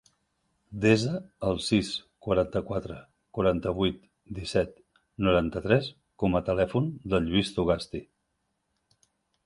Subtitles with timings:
[0.85, 1.11] Desa
[1.49, 1.91] el sis,
[2.29, 2.97] quaranta-quatre,
[3.39, 4.01] quaranta-vuit,
[4.41, 4.75] disset,
[5.29, 8.07] noranta-tres com a telèfon del Lluís Zugasti.